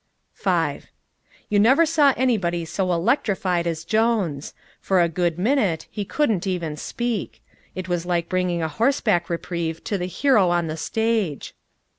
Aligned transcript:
V 0.33 0.79
You 1.49 1.59
never 1.59 1.85
saw 1.85 2.15
anybody 2.17 2.65
so 2.65 2.91
electrified 2.91 3.67
as 3.67 3.85
Jones. 3.85 4.55
For 4.79 4.99
a 4.99 5.07
good 5.07 5.37
minute 5.37 5.85
he 5.91 6.05
couldn't 6.05 6.47
even 6.47 6.75
speak. 6.75 7.43
It 7.75 7.87
was 7.87 8.03
like 8.03 8.27
bringing 8.27 8.63
a 8.63 8.67
horseback 8.67 9.29
reprieve 9.29 9.83
to 9.83 9.99
the 9.99 10.07
hero 10.07 10.49
on 10.49 10.65
the 10.65 10.77
stage. 10.77 11.53